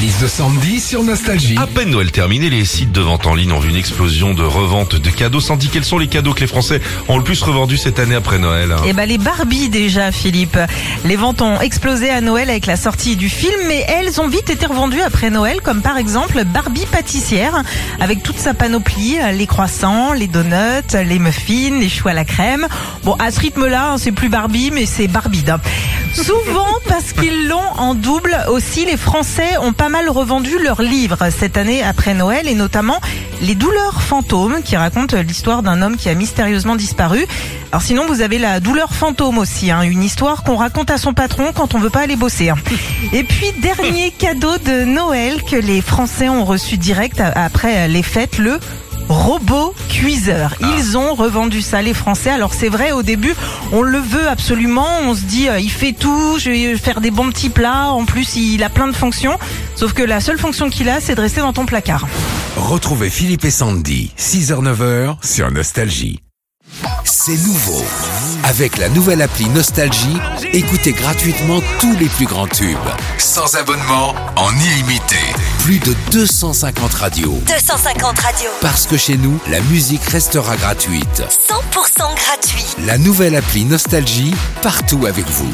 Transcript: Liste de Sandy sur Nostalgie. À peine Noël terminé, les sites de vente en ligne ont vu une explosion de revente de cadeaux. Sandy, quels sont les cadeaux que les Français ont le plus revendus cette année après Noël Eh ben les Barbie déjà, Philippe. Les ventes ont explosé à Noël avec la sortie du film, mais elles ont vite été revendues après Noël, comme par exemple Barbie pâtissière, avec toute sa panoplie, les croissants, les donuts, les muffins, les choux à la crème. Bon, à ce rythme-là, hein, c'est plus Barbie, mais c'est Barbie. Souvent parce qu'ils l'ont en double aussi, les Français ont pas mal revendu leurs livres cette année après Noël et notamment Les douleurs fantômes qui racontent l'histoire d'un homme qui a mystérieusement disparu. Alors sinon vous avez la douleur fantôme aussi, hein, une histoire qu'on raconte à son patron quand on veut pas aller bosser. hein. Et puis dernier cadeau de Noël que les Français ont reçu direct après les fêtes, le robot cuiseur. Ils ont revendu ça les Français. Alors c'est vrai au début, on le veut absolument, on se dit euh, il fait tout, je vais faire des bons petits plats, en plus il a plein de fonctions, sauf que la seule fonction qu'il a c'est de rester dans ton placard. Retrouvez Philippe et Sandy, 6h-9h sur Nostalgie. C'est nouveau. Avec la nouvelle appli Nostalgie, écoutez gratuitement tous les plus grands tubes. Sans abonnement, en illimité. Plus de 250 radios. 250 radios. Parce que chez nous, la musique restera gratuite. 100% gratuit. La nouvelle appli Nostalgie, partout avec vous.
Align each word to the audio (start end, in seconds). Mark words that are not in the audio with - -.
Liste 0.00 0.22
de 0.22 0.28
Sandy 0.28 0.78
sur 0.78 1.02
Nostalgie. 1.02 1.56
À 1.58 1.66
peine 1.66 1.90
Noël 1.90 2.12
terminé, 2.12 2.50
les 2.50 2.64
sites 2.64 2.92
de 2.92 3.00
vente 3.00 3.26
en 3.26 3.34
ligne 3.34 3.50
ont 3.50 3.58
vu 3.58 3.70
une 3.70 3.76
explosion 3.76 4.32
de 4.32 4.44
revente 4.44 4.94
de 4.94 5.10
cadeaux. 5.10 5.40
Sandy, 5.40 5.68
quels 5.68 5.84
sont 5.84 5.98
les 5.98 6.06
cadeaux 6.06 6.34
que 6.34 6.40
les 6.40 6.46
Français 6.46 6.80
ont 7.08 7.16
le 7.18 7.24
plus 7.24 7.42
revendus 7.42 7.78
cette 7.78 7.98
année 7.98 8.14
après 8.14 8.38
Noël 8.38 8.76
Eh 8.86 8.92
ben 8.92 9.06
les 9.06 9.18
Barbie 9.18 9.68
déjà, 9.68 10.12
Philippe. 10.12 10.56
Les 11.04 11.16
ventes 11.16 11.42
ont 11.42 11.60
explosé 11.60 12.10
à 12.10 12.20
Noël 12.20 12.48
avec 12.48 12.66
la 12.66 12.76
sortie 12.76 13.16
du 13.16 13.28
film, 13.28 13.56
mais 13.66 13.84
elles 13.88 14.20
ont 14.20 14.28
vite 14.28 14.50
été 14.50 14.66
revendues 14.66 15.00
après 15.00 15.30
Noël, 15.30 15.60
comme 15.62 15.82
par 15.82 15.96
exemple 15.98 16.44
Barbie 16.44 16.86
pâtissière, 16.86 17.64
avec 17.98 18.22
toute 18.22 18.38
sa 18.38 18.54
panoplie, 18.54 19.16
les 19.32 19.46
croissants, 19.48 20.12
les 20.12 20.28
donuts, 20.28 20.94
les 21.04 21.18
muffins, 21.18 21.78
les 21.80 21.88
choux 21.88 22.06
à 22.06 22.14
la 22.14 22.24
crème. 22.24 22.68
Bon, 23.02 23.14
à 23.18 23.32
ce 23.32 23.40
rythme-là, 23.40 23.92
hein, 23.92 23.98
c'est 23.98 24.12
plus 24.12 24.28
Barbie, 24.28 24.70
mais 24.72 24.86
c'est 24.86 25.08
Barbie. 25.08 25.44
Souvent 26.24 26.66
parce 26.88 27.12
qu'ils 27.12 27.48
l'ont 27.48 27.58
en 27.76 27.94
double 27.94 28.36
aussi, 28.48 28.84
les 28.84 28.96
Français 28.96 29.56
ont 29.62 29.72
pas 29.72 29.88
mal 29.88 30.08
revendu 30.08 30.58
leurs 30.58 30.82
livres 30.82 31.28
cette 31.30 31.56
année 31.56 31.82
après 31.82 32.12
Noël 32.14 32.48
et 32.48 32.54
notamment 32.54 33.00
Les 33.40 33.54
douleurs 33.54 34.02
fantômes 34.02 34.62
qui 34.64 34.76
racontent 34.76 35.16
l'histoire 35.18 35.62
d'un 35.62 35.80
homme 35.80 35.96
qui 35.96 36.08
a 36.08 36.14
mystérieusement 36.14 36.74
disparu. 36.74 37.24
Alors 37.70 37.82
sinon 37.82 38.06
vous 38.06 38.20
avez 38.20 38.38
la 38.38 38.58
douleur 38.58 38.92
fantôme 38.92 39.38
aussi, 39.38 39.70
hein, 39.70 39.82
une 39.82 40.02
histoire 40.02 40.42
qu'on 40.42 40.56
raconte 40.56 40.90
à 40.90 40.98
son 40.98 41.14
patron 41.14 41.52
quand 41.54 41.74
on 41.74 41.78
veut 41.78 41.90
pas 41.90 42.00
aller 42.00 42.16
bosser. 42.16 42.48
hein. 42.48 42.56
Et 43.12 43.22
puis 43.22 43.52
dernier 43.62 44.10
cadeau 44.10 44.58
de 44.58 44.84
Noël 44.84 45.42
que 45.44 45.56
les 45.56 45.80
Français 45.80 46.28
ont 46.28 46.44
reçu 46.44 46.78
direct 46.78 47.20
après 47.20 47.86
les 47.86 48.02
fêtes, 48.02 48.38
le 48.38 48.58
robot 49.08 49.74
cuiseur. 49.88 50.54
Ils 50.76 50.96
ont 50.96 51.14
revendu 51.14 51.62
ça 51.62 51.82
les 51.82 51.94
Français. 51.94 52.30
Alors 52.30 52.54
c'est 52.54 52.68
vrai 52.68 52.92
au 52.92 53.02
début, 53.02 53.34
on 53.72 53.82
le 53.82 53.98
veut 53.98 54.28
absolument, 54.28 55.00
on 55.02 55.14
se 55.14 55.22
dit 55.22 55.48
euh, 55.48 55.58
il 55.58 55.70
fait 55.70 55.92
tout, 55.92 56.38
je 56.38 56.50
vais 56.50 56.76
faire 56.76 57.00
des 57.00 57.10
bons 57.10 57.30
petits 57.30 57.50
plats, 57.50 57.88
en 57.88 58.04
plus 58.04 58.36
il 58.36 58.62
a 58.62 58.68
plein 58.68 58.88
de 58.88 58.96
fonctions, 58.96 59.38
sauf 59.74 59.92
que 59.92 60.02
la 60.02 60.20
seule 60.20 60.38
fonction 60.38 60.70
qu'il 60.70 60.88
a 60.88 61.00
c'est 61.00 61.14
de 61.14 61.20
rester 61.20 61.40
dans 61.40 61.52
ton 61.52 61.66
placard. 61.66 62.06
Retrouvez 62.56 63.10
Philippe 63.10 63.44
et 63.44 63.50
Sandy, 63.50 64.12
6h-9h 64.18 65.16
sur 65.22 65.50
Nostalgie. 65.50 66.20
C'est 67.04 67.36
nouveau. 67.46 67.82
Avec 68.44 68.78
la 68.78 68.88
nouvelle 68.90 69.22
appli 69.22 69.48
Nostalgie, 69.48 70.18
écoutez 70.52 70.92
gratuitement 70.92 71.60
tous 71.80 71.96
les 71.98 72.06
plus 72.06 72.26
grands 72.26 72.46
tubes. 72.46 72.76
Sans 73.18 73.54
abonnement, 73.56 74.14
en 74.36 74.50
illimité. 74.52 75.16
Plus 75.60 75.78
de 75.80 75.94
250 76.12 76.94
radios. 76.94 77.38
250 77.46 78.18
radios. 78.18 78.50
Parce 78.60 78.86
que 78.86 78.96
chez 78.96 79.16
nous, 79.16 79.38
la 79.50 79.60
musique 79.62 80.02
restera 80.04 80.56
gratuite. 80.56 81.22
100% 81.28 82.14
gratuit. 82.14 82.64
La 82.86 82.96
nouvelle 82.96 83.36
appli 83.36 83.64
Nostalgie, 83.64 84.34
partout 84.62 85.06
avec 85.06 85.26
vous. 85.26 85.52